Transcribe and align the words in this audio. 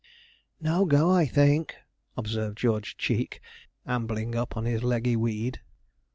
'No 0.59 0.85
go, 0.85 1.11
I 1.11 1.27
think,' 1.27 1.75
observed 2.17 2.57
George 2.57 2.97
Cheek, 2.97 3.39
ambling 3.85 4.35
up 4.35 4.57
on 4.57 4.65
his 4.65 4.83
leggy 4.83 5.15
weed. 5.15 5.61